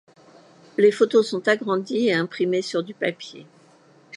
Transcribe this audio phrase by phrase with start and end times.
[0.79, 3.45] Les photos sont agrandies et imprimées sur du papier.